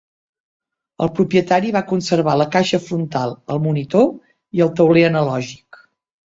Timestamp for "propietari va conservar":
1.19-2.35